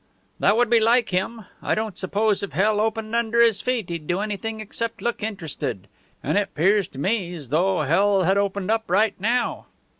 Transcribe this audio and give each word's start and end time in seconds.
"That 0.39 0.57
would 0.57 0.71
be 0.71 0.79
like 0.79 1.09
him. 1.09 1.45
I 1.61 1.75
don't 1.75 1.95
suppose 1.95 2.41
if 2.41 2.53
hell 2.53 2.81
opened 2.81 3.15
under 3.15 3.39
his 3.39 3.61
feet 3.61 3.87
he'd 3.89 4.07
do 4.07 4.19
anything 4.19 4.59
except 4.59 4.99
look 4.99 5.21
interested. 5.21 5.87
And 6.23 6.39
it 6.39 6.55
'pears 6.55 6.87
to 6.87 6.97
me's 6.97 7.49
though 7.49 7.81
hell 7.81 8.23
had 8.23 8.35
opened 8.35 8.71
up 8.71 8.85
right 8.89 9.13
now!" 9.21 9.67